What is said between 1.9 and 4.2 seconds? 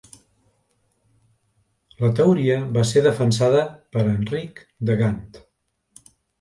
La teoria va ser defensada per